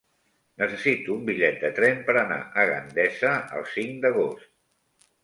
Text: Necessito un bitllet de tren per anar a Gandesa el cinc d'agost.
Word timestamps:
Necessito 0.59 1.11
un 1.15 1.27
bitllet 1.27 1.59
de 1.65 1.69
tren 1.79 2.01
per 2.07 2.15
anar 2.21 2.39
a 2.63 2.63
Gandesa 2.71 3.35
el 3.59 3.69
cinc 3.75 4.01
d'agost. 4.07 4.49